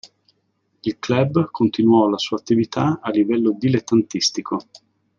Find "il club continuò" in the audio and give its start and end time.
0.83-2.09